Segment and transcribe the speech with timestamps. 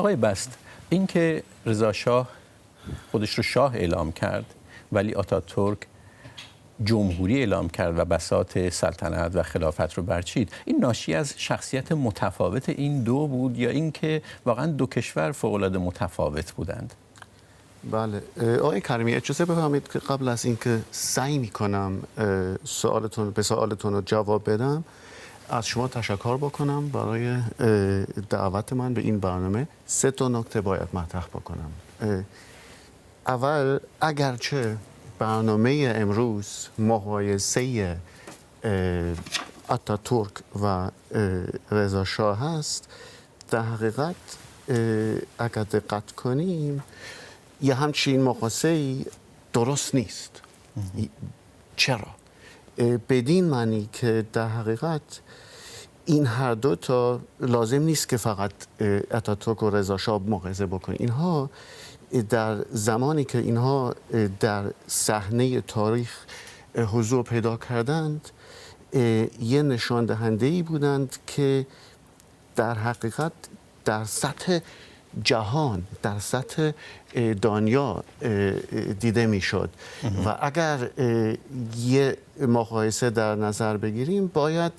[0.00, 0.58] آقای بست
[0.90, 2.28] اینکه رضا شاه
[3.10, 4.44] خودش رو شاه اعلام کرد
[4.92, 5.78] ولی آتاتورک
[6.84, 10.52] جمهوری اعلام کرد و بسات سلطنت و خلافت رو برچید.
[10.64, 15.78] این ناشی از شخصیت متفاوت این دو بود یا اینکه واقعا دو کشور فوق العاده
[15.78, 16.94] متفاوت بودند؟
[17.90, 18.22] بله.
[18.58, 22.02] آقای کریمی اجازه بفرمایید که قبل از اینکه سعی می‌کنم
[22.64, 24.84] سوالتون به سوالتون رو جواب بدم.
[25.50, 27.36] از شما تشکر بکنم برای
[28.30, 29.68] دعوت من به این برنامه.
[29.86, 31.72] سه تا نکته باید مطرح بکنم.
[33.26, 34.76] اول اگرچه
[35.18, 37.96] برنامه امروز مقایسه
[40.04, 40.30] ترک
[40.62, 40.90] و
[41.70, 42.88] رضا شاه هست
[43.50, 44.16] در حقیقت
[45.38, 46.82] اگر دقت کنیم
[47.62, 48.96] یه همچین مقایسه
[49.52, 50.40] درست نیست.
[51.76, 52.08] چرا؟
[53.08, 55.20] بدین معنی که در حقیقت
[56.10, 58.52] این هر دو تا لازم نیست که فقط
[59.10, 61.50] اتاتورک و رضا شاه مقایسه بکنیم اینها
[62.28, 63.94] در زمانی که اینها
[64.40, 66.10] در صحنه تاریخ
[66.74, 68.28] حضور پیدا کردند
[69.40, 71.66] یه نشان دهنده ای بودند که
[72.56, 73.32] در حقیقت
[73.84, 74.58] در سطح
[75.24, 76.70] جهان در سطح
[77.42, 78.04] دنیا
[79.00, 79.70] دیده می‌شد.
[80.26, 80.90] و اگر
[81.76, 84.72] یه مقایسه در نظر بگیریم باید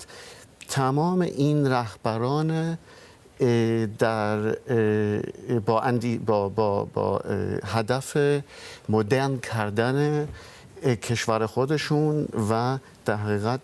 [0.72, 2.78] تمام این رهبران
[3.98, 4.52] در
[5.66, 7.18] با, اندی با, با, با
[7.64, 8.16] هدف
[8.88, 10.28] مدرن کردن
[11.02, 13.60] کشور خودشون و در حقیقت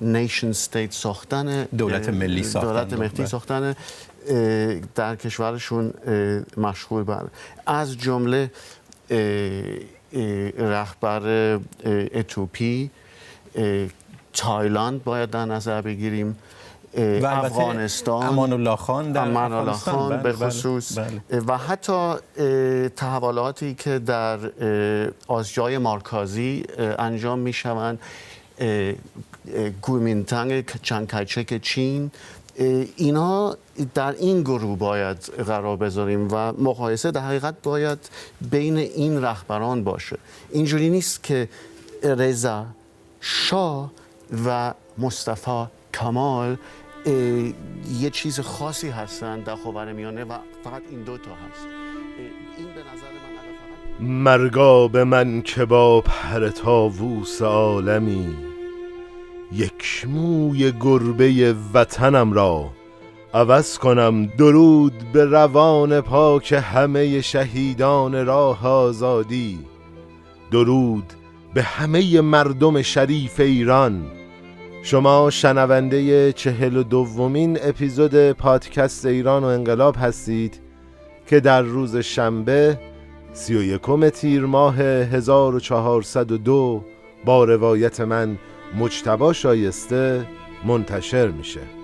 [0.00, 2.68] نیشن ستیت ساختن دولت ملی ساختن.
[2.68, 3.74] دولت ملی ساختن
[4.94, 5.94] در کشورشون
[6.56, 7.26] مشغول بر.
[7.66, 8.50] از جمله
[10.58, 11.58] رهبر
[12.14, 12.90] اتوپی
[14.36, 16.36] تایلاند باید در نظر بگیریم
[17.22, 20.98] و افغانستان امان الله خان در امان الله خان بله، به بله، خصوص.
[20.98, 21.40] بله.
[21.46, 22.14] و حتی
[22.96, 24.38] تحولاتی که در
[25.28, 26.64] آسیای مرکزی
[26.98, 27.98] انجام می شوند
[29.82, 32.10] گومینتنگ چنکایچک چین
[32.96, 33.56] اینا
[33.94, 35.16] در این گروه باید
[35.46, 37.98] قرار بذاریم و مقایسه در حقیقت باید
[38.50, 40.16] بین این رهبران باشه.
[40.50, 41.48] اینجوری نیست که
[42.02, 42.66] رضا
[43.20, 43.90] شاه
[44.46, 46.56] و مصطفی کمال
[48.00, 50.32] یه چیز خاصی هستن در خاورمیانه و
[50.64, 51.66] فقط این دو تا هست.
[52.58, 53.26] این به نظر من
[54.00, 58.36] مرگا به من که با پر تاووس عالمی
[59.52, 62.70] یک موی گربه وطنم را
[63.34, 69.58] عوض کنم درود به روان پاک همه شهیدان راه آزادی.
[70.50, 71.12] درود
[71.56, 74.06] به همه مردم شریف ایران.
[74.82, 80.60] شما شنونده چهل و دومین اپیزود پادکست ایران و انقلاب هستید
[81.26, 82.78] که در روز شنبه
[83.32, 86.84] سی و یکم تیر ماه 1402
[87.24, 88.38] با روایت من
[88.78, 90.26] مجتبی شایسته
[90.64, 91.75] منتشر میشه.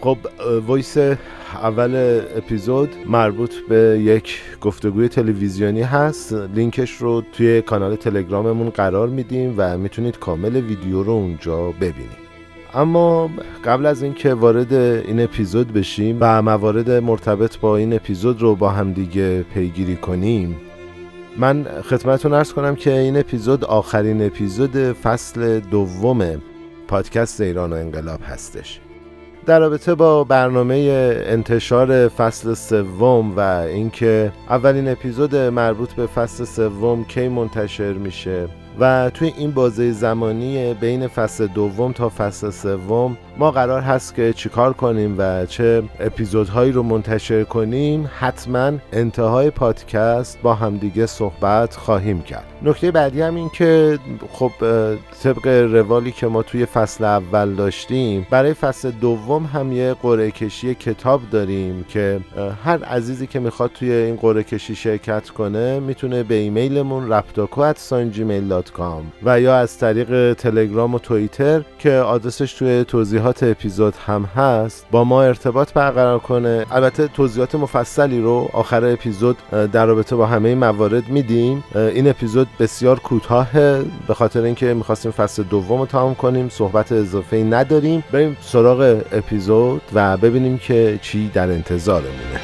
[0.00, 0.18] خب
[0.66, 0.98] voice
[1.54, 6.32] اول اپیزود مربوط به یک گفتگوی تلویزیونی هست.
[6.32, 12.28] لینکش رو توی کانال تلگراممون قرار میدیم و می‌تونید کامل ویدیو رو اونجا ببینید.
[12.74, 13.30] اما
[13.64, 18.70] قبل از اینکه وارد این اپیزود بشیم و موارد مرتبط با این اپیزود رو با
[18.70, 20.56] همدیگه پیگیری کنیم
[21.36, 26.42] من خدمتتون ارز کنم که این اپیزود آخرین اپیزود فصل دوم
[26.88, 28.80] پادکست ایران و انقلاب هستش.
[29.48, 30.74] در رابطه با برنامه
[31.26, 38.48] انتشار فصل سوم و اینکه اولین اپیزود مربوط به فصل سوم کی منتشر میشه
[38.80, 44.32] و توی این بازه زمانی بین فصل دوم تا فصل سوم ما قرار هست که
[44.32, 52.22] چیکار کنیم و چه اپیزودهایی رو منتشر کنیم حتما انتهای پادکست با همدیگه صحبت خواهیم
[52.22, 52.44] کرد.
[52.62, 53.98] نکته بعدی هم این که
[54.32, 54.50] خب
[55.22, 60.74] طبق روالی که ما توی فصل اول داشتیم برای فصل دوم هم یه قرعه کشی
[60.74, 62.20] کتاب داریم که
[62.64, 69.40] هر عزیزی که می‌خواد توی این قرعه کشی شرکت کنه می‌تونه به ایمیلمون رپتاکو@gmail.com و
[69.40, 75.22] یا از طریق تلگرام و توییتر که آدرسش توی توضیحات اپیزود هم هست با ما
[75.22, 76.66] ارتباط برقرار کنه.
[76.70, 79.36] البته توضیحات مفصلی رو آخر اپیزود
[79.72, 81.64] در رابطه با همه موارد میدیم.
[81.74, 87.36] این اپیزود بسیار کوتاهه به خاطر اینکه می‌خواستیم فصل دوم رو تمام کنیم صحبت اضافه
[87.36, 88.04] ای نداریم.
[88.12, 92.40] بریم سراغ اپیزود و ببینیم که چی در انتظارمونه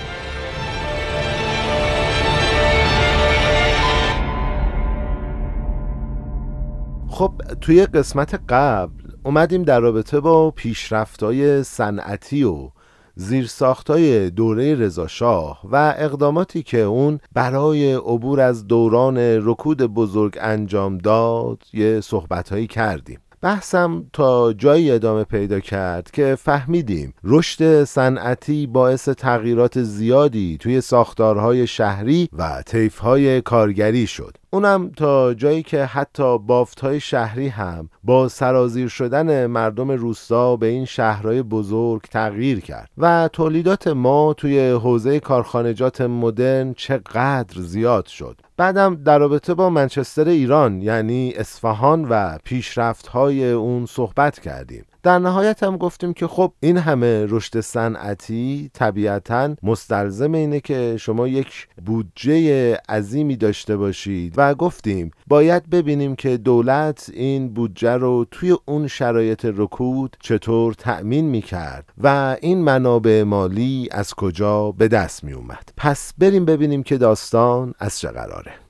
[7.09, 12.71] خب توی قسمت قبل اومدیم در رابطه با پیشرفت‌های صنعتی و
[13.17, 21.63] زیرساختای دوره رضاشاه و اقداماتی که اون برای عبور از دوران رکود بزرگ انجام داد
[21.73, 23.19] یه صحبتهایی کردیم.
[23.41, 31.67] بحثم تا جایی ادامه پیدا کرد که فهمیدیم رشد صنعتی باعث تغییرات زیادی توی ساختارهای
[31.67, 34.37] شهری و طیفهای کارگری شد.
[34.55, 40.67] اونم تا جایی که حتی بافت های شهری هم با سرازیر شدن مردم روستا به
[40.67, 48.41] این شهرهای بزرگ تغییر کرد و تولیدات ما توی حوزه کارخانجات مدرن چقدر زیاد شد.
[48.57, 54.85] بعدم در رابطه با منچستر ایران یعنی اصفهان و پیشرفت های اون صحبت کردیم.
[55.05, 61.29] در نهایت هم گفتیم که خب این همه رشد صنعتی طبیعتا مستلزم اینه که شما
[61.29, 68.57] یک بودجه عظیمی داشته باشید و گفتیم باید ببینیم که دولت این بودجه رو توی
[68.67, 75.25] اون شرایط رکود چطور تأمین می کرد و این منابع مالی از کجا به دست
[75.25, 78.64] می اومد پس بریم ببینیم که داستان از چه قراره.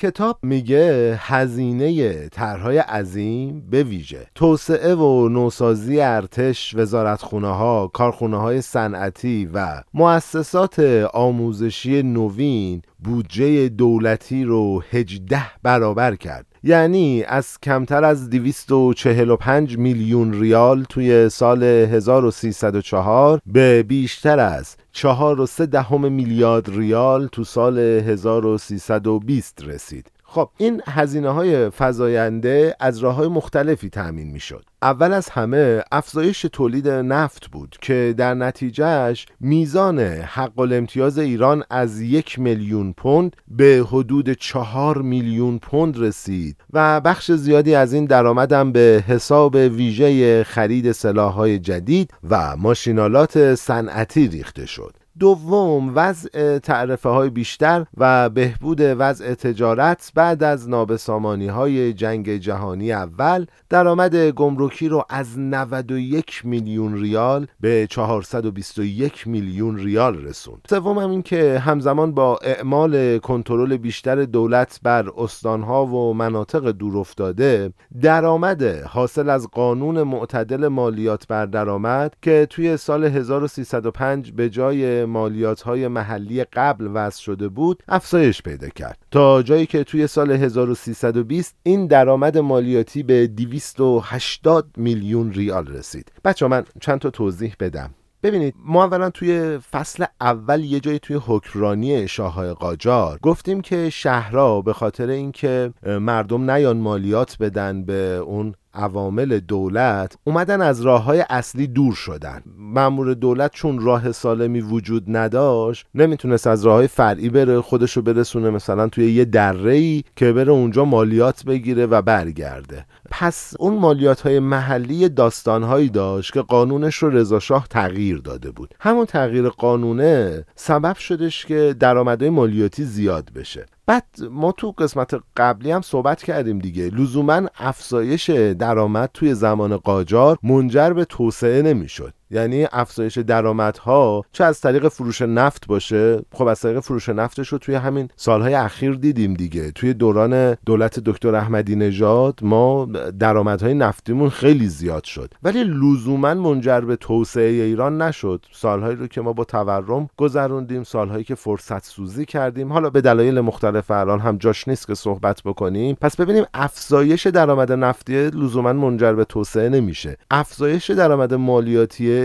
[0.00, 4.26] کتاب میگه هزینه طرحهای عظیم به ویژه.
[4.34, 10.78] توسعه و نوسازی ارتش وزارتخونه ها کارخونه های صنعتی و مؤسسات
[11.12, 16.49] آموزشی نوین بودجه دولتی رو 18 برابر کرد.
[16.62, 26.12] یعنی از کمتر از 245 میلیون ریال توی سال 1304 به بیشتر از 4.3 دهم
[26.12, 30.06] میلیارد ریال تو سال 1320 رسید.
[30.32, 35.82] خب این هزینه های فزاینده از راه های مختلفی تأمین می شد اول از همه
[35.92, 43.36] افزایش تولید نفت بود که در نتیجهش میزان حق الامتیاز ایران از یک میلیون پوند
[43.48, 50.44] به حدود چهار میلیون پوند رسید و بخش زیادی از این درآمدم به حساب ویژه
[50.44, 54.99] خرید سلاحهای جدید و ماشینالات صنعتی ریخته شد.
[55.20, 62.92] دوم وضع تعرفه های بیشتر و بهبود وضع تجارت بعد از نابسامانی های جنگ جهانی
[62.92, 63.46] اول.
[63.68, 70.66] درآمد گمرکی رو از 91 میلیون ریال به 421 میلیون ریال رسوند.
[70.70, 77.72] سوم هم این که همزمان با اعمال کنترل بیشتر دولت بر استانها و مناطق دورافتاده
[78.02, 85.62] درآمد حاصل از قانون معتدل مالیات بر درآمد که توی سال 1305 به جای مالیات
[85.62, 88.98] های محلی قبل وضع شده بود افزایش پیدا کرد.
[89.10, 96.12] تا جایی که توی سال 1320 این درآمد مالیاتی به 280 میلیون ریال رسید.
[96.24, 97.90] بچه من چند تا توضیح بدم.
[98.22, 104.62] ببینید ما اولا توی فصل اول یه جایی توی حکمرانی شاههای قاجار گفتیم که شهرها
[104.62, 111.24] به خاطر اینکه مردم نیان مالیات بدن به اون عوامل دولت اومدن از راه های
[111.30, 112.42] اصلی دور شدن.
[112.58, 118.50] مامور دولت چون راه سالمی وجود نداشت نمی‌تونست از راه های فرعی بره خودشو برسونه
[118.50, 122.86] مثلا توی یه دره که بره اونجا مالیات بگیره و برگرده.
[123.10, 128.74] پس اون مالیات های محلی داستان هایی داشت که قانونش رو رضاشاه تغییر داده بود.
[128.80, 133.66] همون تغییر قانونه سبب شدش که درآمدهای مالیاتی زیاد بشه.
[133.90, 136.90] بعد ما تو قسمت قبلی هم صحبت کردیم دیگه.
[136.90, 142.14] لزوما افزایش درآمد توی زمان قاجار منجر به توسعه نمی‌شد.
[142.30, 147.58] یعنی افزایش درآمدها چه از طریق فروش نفت باشه؟ خب از طریق فروش نفتش رو
[147.58, 149.70] توی همین سالهای اخیر دیدیم دیگه.
[149.70, 152.88] توی دوران دولت دکتر احمدی نژاد ما
[153.18, 155.34] درآمدهای نفتیمون خیلی زیاد شد.
[155.42, 158.46] ولی لزوما منجر به توسعه ایران نشد.
[158.52, 162.72] سالهایی رو که ما با تورم گذروندیم سالهایی که فرصت سوزی کردیم.
[162.72, 165.96] حالا به دلایل مختلف الان هم جاش نیست که صحبت بکنیم.
[166.00, 170.16] پس ببینیم افزایش درآمد نفتی لزوما منجر به توسعه نمیشه.
[170.30, 172.19] افزایش درآمد مالیاتی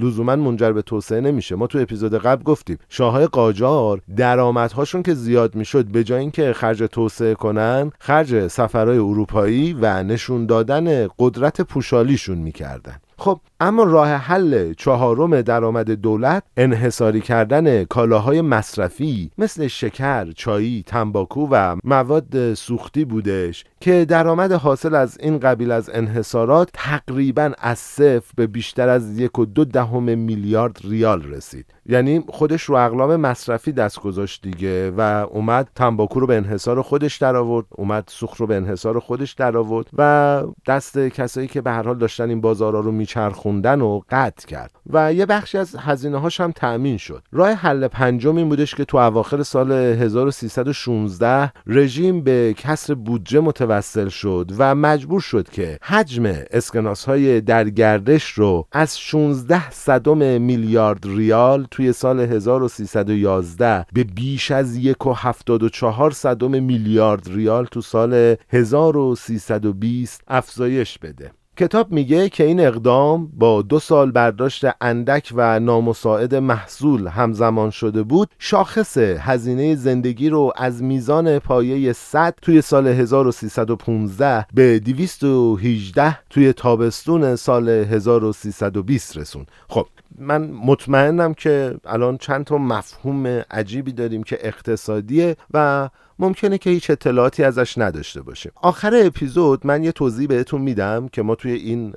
[0.00, 1.54] لزوما منجر به توسعه نمیشه.
[1.54, 6.78] ما تو اپیزود قبل گفتیم شاههای قاجار درآمدهاشون که زیاد می‌شد به جای اینکه خرج
[6.78, 12.96] توسعه کنن خرج سفرهای اروپایی و نشون دادن قدرت پوشالیشون می‌کردن.
[13.18, 21.48] خب اما راه حل چهارم درآمد دولت انحصاری کردن کالاهای مصرفی مثل شکر، چایی، تنباکو
[21.50, 23.64] و مواد سوختی بودش.
[23.84, 29.38] که درآمد حاصل از این قبیل از انحصارات تقریبا از صفر به بیشتر از یک
[29.38, 31.66] و دو دهم میلیارد ریال رسید.
[31.86, 35.00] یعنی خودش رو اقلام مصرفی دست گذاشت دیگه و
[35.30, 39.56] اومد تنباکو رو به انحصار خودش در آورد اومد سوخت رو به انحصار خودش در
[39.56, 44.46] آورد و دست کسایی که به هر حال داشتن این بازارها رو میچرخوندن و قطع
[44.46, 44.70] کرد.
[44.90, 47.22] و یه بخشی از هزینه هاش هم تأمین شد.
[47.32, 54.08] راه حل پنجم بودش که تو اواخر سال 1316 رژیم به کسر بودجه متوجه متوسل
[54.08, 61.04] شد و مجبور شد که حجم اسکناس های در گردش رو از 16 صدم میلیارد
[61.04, 70.98] ریال توی سال 1311 به بیش از 1.74 صدم میلیارد ریال تو سال 1320 افزایش
[70.98, 71.30] بده.
[71.56, 78.02] کتاب میگه که این اقدام با دو سال برداشت اندک و نامساعد محصول همزمان شده
[78.02, 86.52] بود شاخص هزینه زندگی رو از میزان پایه 100 توی سال 1315 به 218 توی
[86.52, 89.46] تابستون سال 1320 رسون.
[89.68, 89.86] خب
[90.18, 96.90] من مطمئنم که الان چند تا مفهوم عجیبی داریم که اقتصادیه و ممکنه که هیچ
[96.90, 101.90] اطلاعاتی ازش نداشته باشه آخر اپیزود من یه توضیح بهتون میدم که ما توی این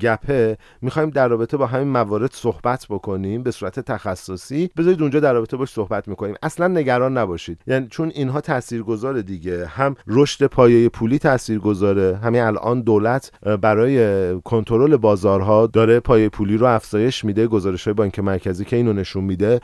[0.00, 4.70] گپه می‌خوایم در رابطه با همین موارد صحبت بکنیم به صورت تخصصی.
[4.76, 6.34] بذارید اونجا در رابطه باش صحبت می‌کنیم.
[6.42, 7.58] اصلا نگران نباشید.
[7.66, 9.66] یعنی چون اینها تاثیرگذار دیگه.
[9.66, 12.16] هم رشد پایه پولی تاثیرگذاره.
[12.22, 17.46] همین الان دولت برای کنترل بازارها داره پایه پولی رو افزایش میده.
[17.46, 19.60] گزارش های بانک مرکزی که اینو نشون میده.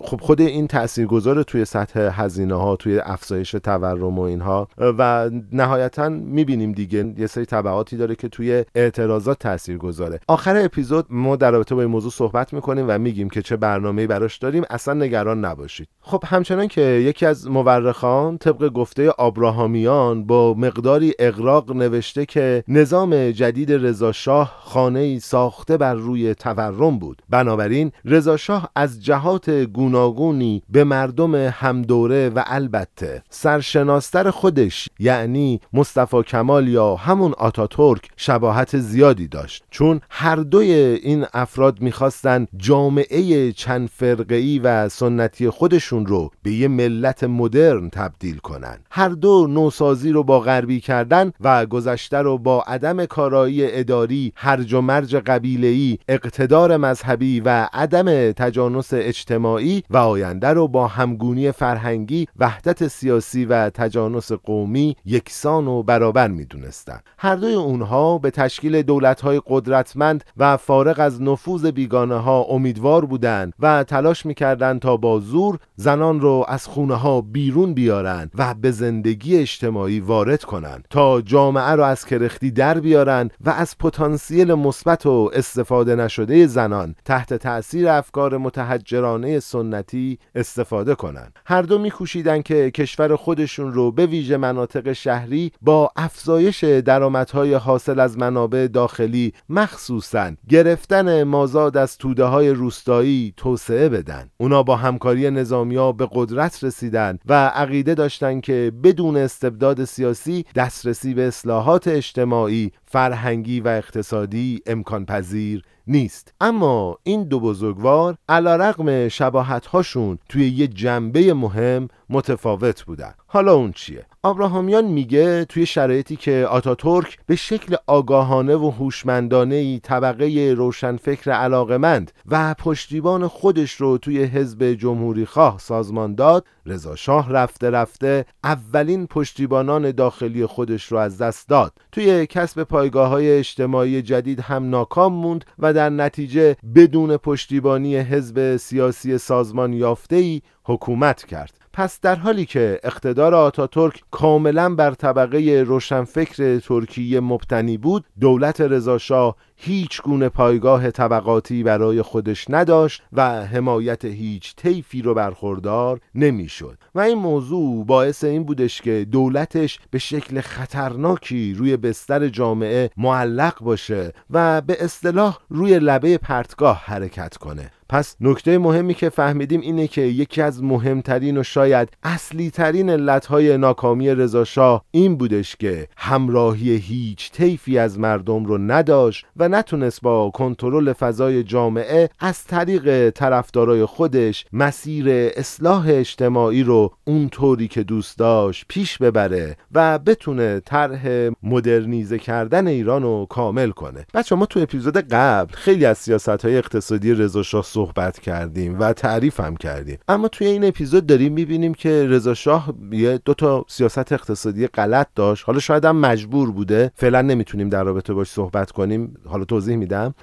[0.00, 4.68] خب خود این تاثیرگذار توی سطح هزینه ها توی افزایش تورم و اینها.
[4.78, 10.20] و نهایتا می‌بینیم دیگه یه سری تبعاتی داره که توی اعتراضات تاثیر گذاره.
[10.28, 14.06] آخر اپیزود ما در رابطه با این موضوع صحبت می‌کنیم و میگیم که چه برنامه‌ای
[14.06, 14.64] براش داریم.
[14.70, 15.88] اصلا نگران نباشید.
[16.00, 23.30] خب همچنان که یکی از مورخان طبق گفته آبراهامیان با مقداری اقراق نوشته که نظام
[23.30, 27.22] جدید رضاشاه خانه ساخته بر روی تورم بود.
[27.30, 36.68] بنابراین رضاشاه از جهات گوناگونی به مردم همدوره و البته سرشناستر خودش یعنی مصطفی کمال
[36.68, 39.64] یا همون آتاتورک شباهت زیادی داشت.
[39.70, 46.68] چون هر دوی این افراد می‌خواستن جامعه چند فرقه‌ای و سنتی خودشون رو به یه
[46.68, 48.78] ملت مدرن تبدیل کنن.
[48.90, 54.74] هر دو نوسازی رو با غربی کردن و گذشته رو با عدم کارایی اداری هرج
[54.74, 62.28] و مرج قبیله‌ای اقتدار مذهبی و عدم تجانس اجتماعی و آینده رو با همگونی فرهنگی
[62.38, 67.02] وحدت سیاسی و تجانس قومی یکسان و برابر می‌دونستند.
[67.18, 73.52] هر دوی اونها به تشکیل دولت‌های قدرتمند و فارغ از نفوذ بیگانه ها امیدوار بودند
[73.60, 78.70] و تلاش می‌کردند تا با زور زنان رو از خونه ها بیرون بیارن و به
[78.70, 85.06] زندگی اجتماعی وارد کنند تا جامعه رو از کرختی در بیارن و از پتانسیل مثبت
[85.06, 91.38] و استفاده نشده زنان تحت تأثیر افکار متحجرانه سنتی استفاده کنند.
[91.46, 98.00] هر دو میکوشیدند که کشور خودشون رو به ویژه مناطق شهری با افزایش درآمدهای حاصل
[98.00, 104.30] از منابع داخلی مخصوصا گرفتن مازاد از توده های روستایی توسعه بدن.
[104.36, 111.14] اونا با همکاری نظامیا به قدرت رسیدن و عقیده داشتن که بدون استبداد سیاسی دسترسی
[111.14, 116.34] به اصلاحات اجتماعی فرهنگی و اقتصادی امکان پذیر نیست.
[116.40, 123.14] اما این دو بزرگوار علا رقم شباهت هاشون توی یه جنبه مهم متفاوت بودن.
[123.34, 129.80] حالا اون چیه؟ آبراهامیان میگه توی شرایطی که آتاتورک به شکل آگاهانه و هوشمندانه ای
[129.82, 137.32] طبقه روشنفکر علاقمند و پشتیبان خودش رو توی حزب جمهوری خواه سازمان داد رضا شاه
[137.32, 144.02] رفته رفته اولین پشتیبانان داخلی خودش رو از دست داد توی کسب پایگاه های اجتماعی
[144.02, 151.24] جدید هم ناکام موند و در نتیجه بدون پشتیبانی حزب سیاسی سازمان یافته ای حکومت
[151.24, 158.60] کرد پس در حالی که اقتدار آتاتورک کاملا بر طبقه روشنفکر ترکیه مبتنی بود دولت
[158.60, 166.78] رضاشاه هیچ گونه پایگاه طبقاتی برای خودش نداشت و حمایت هیچ طیفی رو برخوردار نمی‌شد.
[166.94, 173.60] و این موضوع باعث این بودش که دولتش به شکل خطرناکی روی بستر جامعه معلق
[173.60, 177.70] باشه و به اصطلاح روی لبه پرتگاه حرکت کنه.
[177.88, 183.58] پس نکته مهمی که فهمیدیم اینه که یکی از مهمترین و شاید اصلی ترین علتهای
[183.58, 190.30] ناکامی رضاشاه این بودش که همراهی هیچ طیفی از مردم رو نداشت و نتونست با
[190.30, 195.04] کنترل فضای جامعه از طریق طرفدارای خودش مسیر
[195.36, 203.02] اصلاح اجتماعی رو اونطوری که دوست داشت پیش ببره و بتونه طرح مدرنیزه کردن ایران
[203.02, 204.06] رو کامل کنه.
[204.14, 209.40] بچه ما تو اپیزود قبل خیلی از سیاست های اقتصادی رضاشاه صحبت کردیم و تعریف
[209.40, 209.98] هم کردیم.
[210.08, 215.08] اما توی این اپیزود داریم می‌بینیم که رضا شاه یه دو تا سیاست اقتصادی غلط
[215.14, 215.44] داشت.
[215.46, 216.92] حالا شاید هم مجبور بوده.
[216.94, 219.14] فعلا نمی‌تونیم در رابطه باش صحبت کنیم.
[219.26, 220.14] حالا توضیح میدم.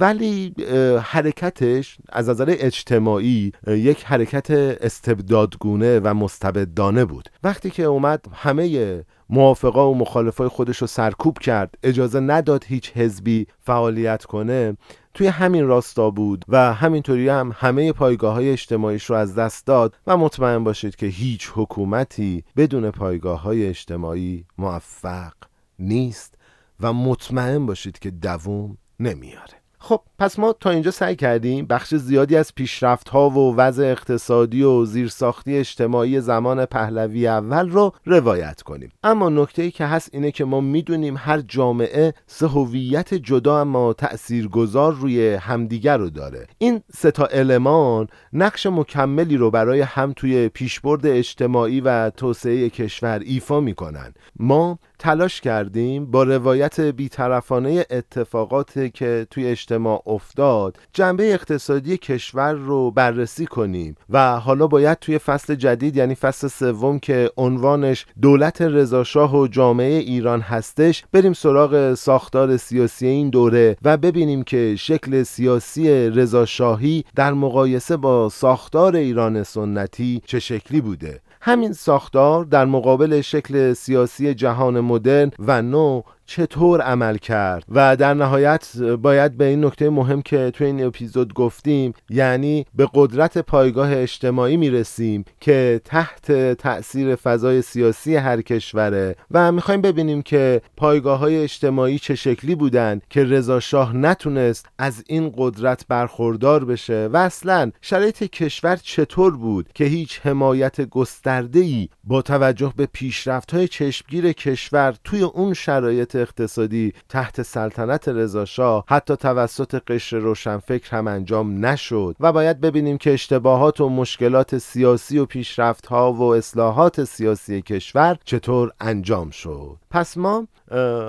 [0.00, 0.54] ولی
[1.02, 4.50] حرکتش از نظر اجتماعی یک حرکت
[4.80, 7.28] استبدادگونه و مستبدانه بود.
[7.44, 13.46] وقتی که اومد همه موافقا و مخالفای خودش رو سرکوب کرد اجازه نداد هیچ حزبی
[13.60, 14.76] فعالیت کنه
[15.18, 19.96] توی همین راستا بود و همینطوری هم همه پایگاه های اجتماعیش رو از دست داد
[20.06, 25.32] و مطمئن باشید که هیچ حکومتی بدون پایگاه های اجتماعی موفق
[25.78, 26.34] نیست
[26.80, 29.54] و مطمئن باشید که دووم نمیاره.
[29.80, 34.62] خب پس ما تا اینجا سعی کردیم بخش زیادی از پیشرفت ها و وضع اقتصادی
[34.62, 38.92] و زیرساختی اجتماعی زمان پهلوی اول رو روایت کنیم.
[39.02, 43.92] اما نکته ای که هست اینه که ما می‌دونیم هر جامعه سه هویت جدا اما
[43.92, 46.46] تاثیرگذار روی همدیگر رو داره.
[46.58, 53.20] این سه تا المان نقش مکملی رو برای هم توی پیشبرد اجتماعی و توسعه کشور
[53.24, 54.14] ایفا می‌کنن.
[54.36, 60.76] ما تلاش کردیم با روایت بیطرفانه اتفاقاتی که توی اجتماع افتاد.
[60.92, 66.98] جنبه اقتصادی کشور رو بررسی کنیم و حالا باید توی فصل جدید یعنی فصل سوم
[66.98, 73.96] که عنوانش دولت رضاشاه و جامعه ایران هستش بریم سراغ ساختار سیاسی این دوره و
[73.96, 81.20] ببینیم که شکل سیاسی رضاشاهی در مقایسه با ساختار ایران سنتی چه شکلی بوده.
[81.40, 88.14] همین ساختار در مقابل شکل سیاسی جهان مدرن و نو چطور عمل کرد؟ و در
[88.14, 93.92] نهایت باید به این نکته مهم که تو این اپیزود گفتیم یعنی به قدرت پایگاه
[93.92, 99.16] اجتماعی می‌رسیم که تحت تأثیر فضای سیاسی هر کشوره.
[99.30, 105.04] و می‌خوایم ببینیم که پایگاه های اجتماعی چه شکلی بودن که رضا شاه نتونست از
[105.06, 111.88] این قدرت برخوردار بشه و اصلا شرایط کشور چطور بود که هیچ حمایت گسترده ای
[112.04, 119.16] با توجه به پیشرفت های چشمگیر کشور توی اون شرایط اقتصادی تحت سلطنت رضاشاه حتی
[119.16, 122.16] توسط قشر روشنفکر هم انجام نشد.
[122.20, 128.18] و باید ببینیم که اشتباهات و مشکلات سیاسی و پیشرفت ها و اصلاحات سیاسی کشور
[128.24, 129.76] چطور انجام شد.
[129.90, 130.48] پس ما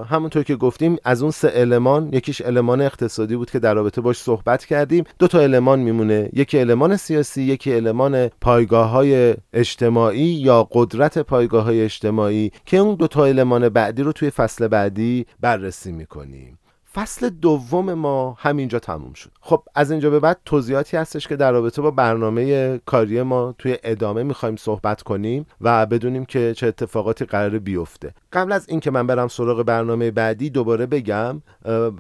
[0.10, 4.18] همونطور که گفتیم از اون سه المان یکیش المان اقتصادی بود که در رابطه باش
[4.18, 5.04] صحبت کردیم.
[5.20, 6.30] دو تا المان میمونه.
[6.34, 12.96] یکی المان سیاسی یکی المان پایگاه های اجتماعی یا قدرت پایگاه های اجتماعی که اون
[12.96, 16.60] دو تا المان بعدی رو توی فصل بعدی بررسی می‌کنیم.
[17.00, 19.32] فصل دوم ما همینجا تموم شد.
[19.42, 23.78] خب از اینجا به بعد توضیحاتی هستش که در رابطه با برنامه کاری ما توی
[23.84, 28.14] ادامه می‌خوایم صحبت کنیم و بدونیم که چه اتفاقاتی قرار بیفته.
[28.34, 31.42] قبل از اینکه من برم سراغ برنامه بعدی دوباره بگم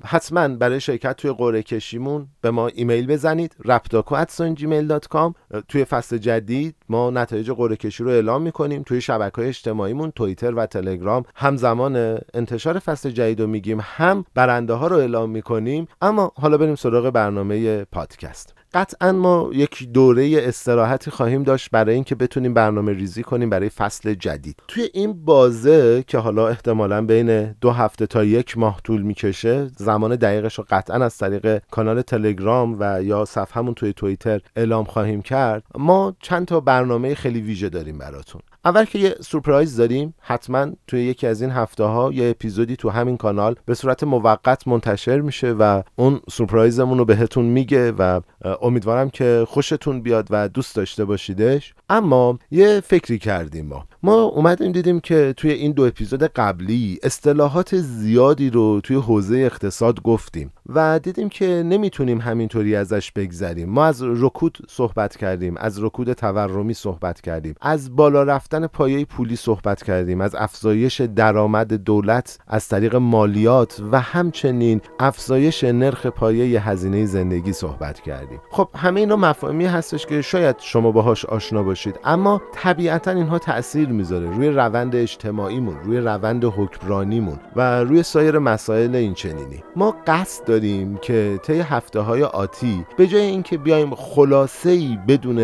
[0.05, 5.33] حتما برای شرکت توی قرعه کشیمون به ما ایمیل بزنید raptaco@gmail.com
[5.67, 8.83] توی فصل جدید ما نتایج قرعه کشی رو اعلام می‌کنیم.
[8.83, 13.79] توی شبکه اجتماعیمون توییتر و تلگرام هم زمان انتشار فصل جدید رو میگیم.
[13.81, 15.87] هم برنده ها رو اعلام می‌کنیم.
[16.01, 18.55] اما حالا بریم سراغ برنامه پادکست.
[18.73, 24.13] قطعا ما یک دوره استراحتی خواهیم داشت برای اینکه بتونیم برنامه ریزی کنیم برای فصل
[24.13, 24.63] جدید.
[24.67, 30.15] توی این بازه که حالا احتمالا بین دو هفته تا یک ماه طول می‌کشه زمان
[30.15, 35.63] دقیقش رو قطعا از طریق کانال تلگرام و یا صفحمون توی توییتر اعلام خواهیم کرد
[35.77, 38.41] ما چند تا برنامه خیلی ویژه داریم براتون.
[38.65, 42.89] اول که یه سورپرایز داریم حتما توی یکی از این هفته ها یه اپیزودی تو
[42.89, 48.21] همین کانال به صورت موقت منتشر میشه و اون سورپرایزمون رو بهتون میگه و
[48.61, 51.73] امیدوارم که خوشتون بیاد و دوست داشته باشیدش.
[51.89, 53.85] اما یه فکری کردیم ما.
[54.03, 60.01] ما اومدیم دیدیم که توی این دو اپیزود قبلی اصطلاحات زیادی رو توی حوزه اقتصاد
[60.01, 63.69] گفتیم و دیدیم که نمی‌تونیم همینطوری ازش بگذریم.
[63.69, 69.35] ما از رکود صحبت کردیم از رکود تورمی صحبت کردیم از بالا رفتن پایه پولی
[69.35, 77.05] صحبت کردیم از افزایش درآمد دولت از طریق مالیات و همچنین افزایش نرخ پایه هزینه
[77.05, 78.39] زندگی صحبت کردیم.
[78.51, 83.89] خب همه اینا مفاهیمی هستش که شاید شما باهاش آشنا باشید اما طبیعتا اینها تاثیر
[83.89, 89.63] می‌ذاره روی روند اجتماعیمون روی روند حکمرانیمون و روی سایر مسائل این چنینی.
[89.75, 95.39] ما قصد داریم که طی هفته های آتی به جای اینکه بیایم خلاصه ای بدون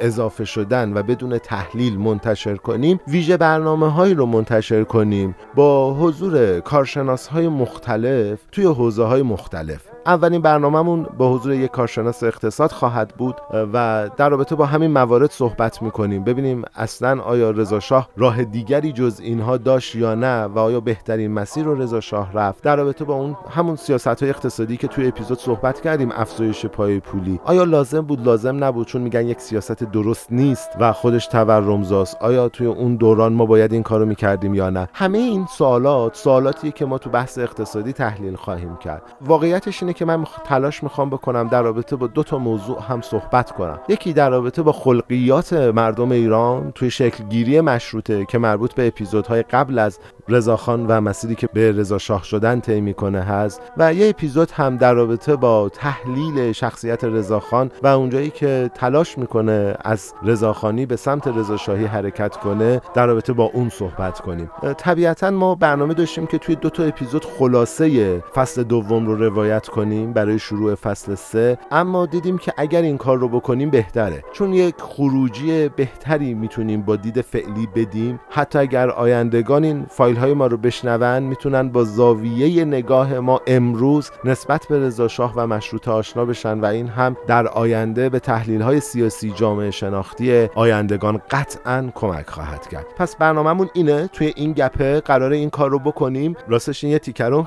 [0.00, 6.60] اضافه شدن و بدون تحلیل منتشر کنیم ویژه برنامه هایی رو منتشر کنیم با حضور
[6.60, 9.87] کارشناس های مختلف توی حوزه های مختلف.
[10.06, 13.34] اولین برنامهمون با حضور یک کارشناس اقتصاد خواهد بود
[13.72, 16.24] و در رابطه با همین موارد صحبت می‌کنیم.
[16.24, 21.32] ببینیم اصلا آیا رضا شاه راه دیگری جز اینها داشت یا نه و آیا بهترین
[21.32, 22.62] مسیر رو رضا شاه رفت.
[22.62, 27.00] در رابطه با اون همون سیاست های اقتصادی که توی اپیزود صحبت کردیم افزایش پای
[27.00, 27.40] پولی.
[27.44, 32.16] آیا لازم بود؟ لازم نبود چون میگن یک سیاست درست نیست و خودش تورمزاست.
[32.20, 36.70] آیا توی اون دوران ما باید این کارو می‌کردیم یا نه؟ همه این سوالات سوالاتیه
[36.70, 39.02] که ما تو بحث اقتصادی تحلیل خواهیم کرد.
[39.20, 43.52] واقعیتش اینه که من تلاش می‌خوام بکنم در رابطه با دو تا موضوع هم صحبت
[43.52, 43.80] کنم.
[43.88, 49.78] یکی در رابطه با خلقیات مردم ایران توی شکلگیری مشروطه که مربوط به اپیزودهای قبل
[49.78, 49.98] از
[50.28, 54.76] رضاخان و مسیری که به رضا شاه شدن طی می‌کنه هست و یه اپیزود هم
[54.76, 61.28] در رابطه با تحلیل شخصیت رضاخان و اونجایی که تلاش می‌کنه از رضاخانی به سمت
[61.28, 64.50] رضاشاهی حرکت کنه در رابطه با اون صحبت کنیم.
[64.78, 70.12] طبیعتا ما برنامه داشتیم که توی دو تا اپیزود خلاصه فصل دوم رو روایت کنیم
[70.12, 74.24] برای شروع فصل سه اما دیدیم که اگر این کار رو بکنیم بهتره.
[74.32, 78.20] چون یک خروجی بهتری می‌تونیم با دید فعلی بدیم.
[78.30, 84.10] حتی اگر آیندگان این فایل های ما رو بشنون می‌تونن با زاویه نگاه ما امروز
[84.24, 88.62] نسبت به رضا شاه و مشروطه آشنا بشن و این هم در آینده به تحلیل
[88.62, 92.86] های سیاسی جامعه شناختی آیندگان قطعا کمک خواهد کرد.
[92.96, 96.36] پس برنامهمون اینه توی این گپه قرار این کار رو بکنیم.
[96.48, 97.46] راستش این یه تیکه رو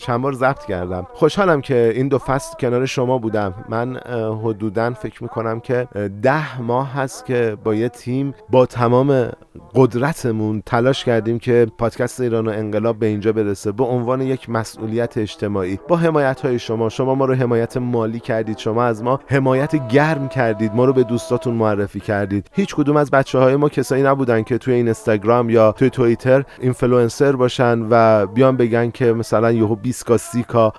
[0.00, 1.06] چند بار ضبط کردم.
[1.12, 3.54] خوشحالم که این دو فصل کنار شما بودم.
[3.68, 3.96] من
[4.44, 5.88] حدودا فکر می‌کنم که
[6.22, 9.28] ده ماه هست که با یه تیم با تمام
[9.74, 15.18] قدرتمون تلاش کردیم که پادکست ایران و انقلاب به اینجا برسه به عنوان یک مسئولیت
[15.18, 15.78] اجتماعی.
[15.88, 20.28] با حمایت های شما شما ما رو حمایت مالی کردید شما از ما حمایت گرم
[20.28, 22.46] کردید ما رو به دوستاتون معرفی کردید.
[22.52, 26.44] هیچ کدوم از بچه های ما کسایی نبودن که توی این اینستاگرام یا توی توییتر
[26.60, 30.72] اینفلوئنسر باشن و بیان بگن که مثلا یهو 20 K 30 K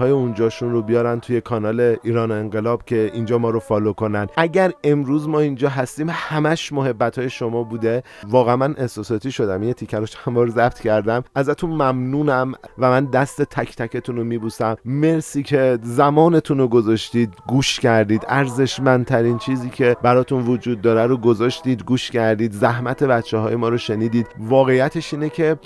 [0.00, 4.26] follower های اونجاشون رو بیارن توی کانال ایران انقلاب که اینجا ما رو follow کنن.
[4.36, 8.02] اگر امروز ما اینجا هستیم همش محبت های شما بوده.
[8.28, 9.62] واقعا من احساساتی شدم.
[9.62, 11.24] یه تیکر رو چند بار ضبط کردم.
[11.34, 14.76] ازتون ممنونم و من دست تک تکتون رو میبوسم.
[14.84, 17.34] مرسی که زمانتون رو گذاشتید.
[17.48, 18.24] گوش کردید.
[18.28, 21.84] ارزشمندترین چیزی که براتون وجود داره رو گذاشتید.
[21.84, 22.52] گوش کردید.
[22.52, 24.26] زحمت بچه های ما رو شنیدید.
[24.38, 25.56] واقعیتش اینه که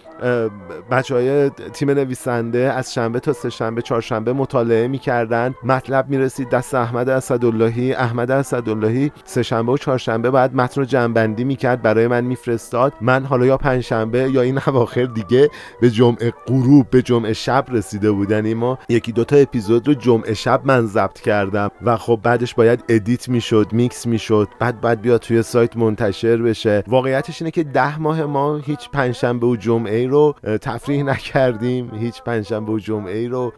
[0.90, 3.82] بچه های تیم نویسنده از شنبه تا سه شنبه
[4.24, 5.54] چهارشنبه مطالعه می‌کردن.
[5.64, 7.92] مطلب می‌رسید دست احمد اسداللهی.
[7.92, 12.92] احمد اسداللهی سه شنبه و چهارشنبه بعد متن رو جنبندی می‌کرد برای من میفرستاد.
[13.00, 18.12] من حالا یا پنجشنبه یا این اواخر دیگه به جمعه غروب به جمعه شب رسیده
[18.12, 18.54] بودن.
[18.54, 23.28] ما یکی دوتا اپیزود رو جمعه شب من ضبط کردم و خب بعدش باید edit
[23.28, 24.48] می‌شد میکس می‌شد.
[24.58, 26.84] بعد بعد بیاد توی سایت منتشر بشه.
[26.86, 31.90] واقعیتش اینه که ده ماه ما هیچ پنجشنبه و جمعه رو تفریح نکردیم.
[31.94, 33.52] هیچ پنجشنبه و جمعه رو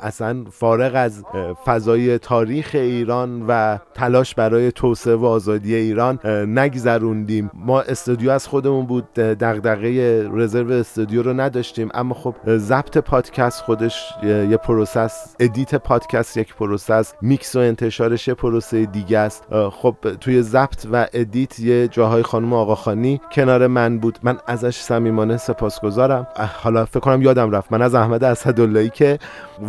[0.00, 1.24] اصلا فارغ از
[1.66, 6.18] فضای تاریخ ایران و تلاش برای توسعه و آزادی ایران
[6.58, 7.50] نگذروندیم.
[7.54, 11.88] ما استودیو از خودمون بود دغدغه رزرو استودیو رو نداشتیم.
[11.94, 18.34] اما خب ضبط پادکست خودش یه process edit پادکست یک process mix و انتشارش یه
[18.34, 19.44] پروسه دیگه است.
[19.70, 24.18] خب توی ضبط و edit یه جاهای خانم آقاخانی کنار من بود.
[24.22, 26.26] من ازش صمیمانه سپاسگزارم.
[26.62, 27.72] حالا فکر کنم یادم رفت.
[27.72, 29.18] من از احمد اسداللهی که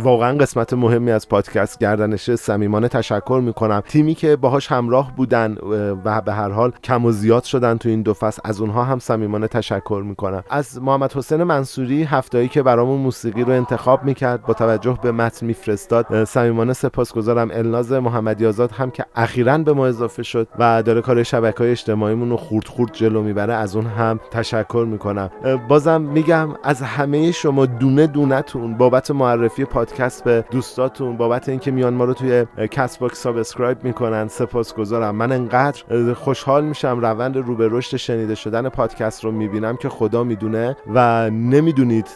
[0.04, 3.82] واقعا قسمت مهمی از پادکست گردنشه صمیمانه تشکر می‌کنم.
[3.88, 5.56] تیمی که باهاش همراه بودن
[6.04, 8.98] و به هر حال کم و زیاد شدن تو این دو فصل از اونها هم
[8.98, 10.44] صمیمانه تشکر می‌کنم.
[10.50, 15.46] از محمد حسین منصوری هفتایی که برامون موسیقی رو انتخاب می‌کرد با توجه به متن
[15.46, 17.50] میفرستاد صمیمانه سپاسگزارم.
[17.52, 21.70] الناز محمدی آزاد هم که اخیرا به ما اضافه شد و داره کار شبکه های
[21.70, 25.30] اجتماعیمون رو خورد خورد جلو می‌بره از اون هم تشکر می‌کنم.
[25.68, 29.93] بازم میگم از همه شما دونه دونتون بابت معرفی پادکست
[30.24, 35.16] به دوستاتون بابت اینکه میان ما رو توی Castbox subscribe می‌کنن سپاسگزارم.
[35.16, 40.24] من انقدر خوشحال میشم روند رو به رشد شنیده شدن پادکست رو می‌بینم که خدا
[40.24, 42.08] می‌دونه و نمی‌دونید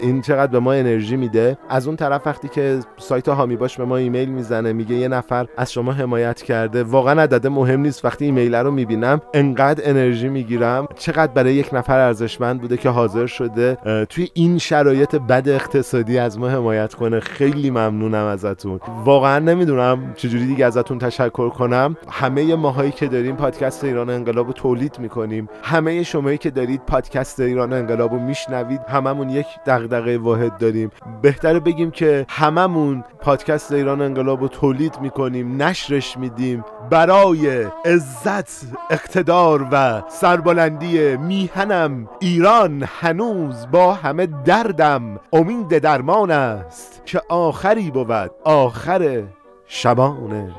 [0.00, 1.58] این چقدر به ما انرژی میده.
[1.68, 5.46] از اون طرف وقتی که سایت هامی باش به ما ایمیل می‌زنه میگه یه نفر
[5.56, 8.04] از شما حمایت کرده واقعا عدد مهم نیست.
[8.04, 10.88] وقتی ایمیل رو می‌بینم انقدر انرژی می‌گیرم.
[10.98, 16.38] چقدر برای یک نفر ارزشمند بوده که حاضر شده توی این شرایط بد اقتصادی از
[16.38, 17.20] ما حمایت کنه.
[17.26, 18.80] خیلی ممنونم ازتون.
[19.04, 21.96] واقعا نمی‌دونم چجوری دیگه ازتون تشکر کنم.
[22.10, 25.48] همه ماهایی که داریم پادکست ایران انقلاب رو تولید می‌کنیم.
[25.62, 30.90] همه شمایی که دارید پادکست ایران انقلاب رو میشنوید هممون یک دغدغه واحد داریم.
[31.22, 36.64] بهتره بگیم که هممون پادکست ایران انقلاب رو تولید می‌کنیم نشرش میدیم.
[36.90, 45.20] برای عزت اقتدار و سربلندی میهنم ایران هنوز با همه دردم.
[45.32, 47.02] امید درمان است.
[47.06, 49.22] که آخری بود آخر
[49.66, 50.54] شبان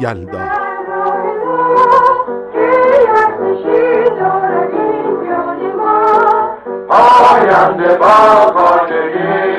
[0.00, 0.66] یلدا.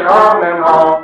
[0.07, 0.99] رام ما.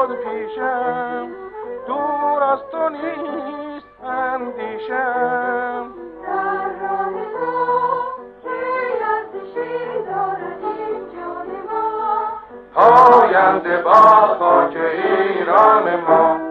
[0.00, 1.28] شد پیشم
[1.86, 5.94] دور از تو نیست اندیشم
[6.26, 7.12] در راه
[8.42, 8.48] کی
[9.04, 12.32] ارزشی دارد این جان ما
[12.74, 13.92] پاینده با
[14.38, 16.49] خاک ایران ما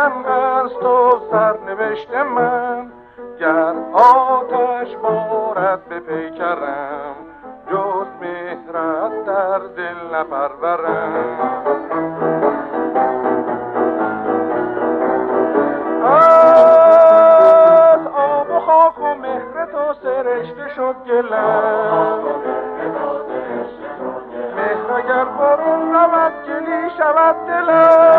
[0.00, 2.90] روشن از تو سرنوشت من.
[3.40, 7.14] گر آتش بارد به پیکرم
[7.70, 11.66] جز مهرت در دل نپرورم.
[16.04, 22.20] از آب و خاک و مهر تو سرشته شد گلم
[24.56, 28.09] مهر اگر برون رود گلی شود دلم.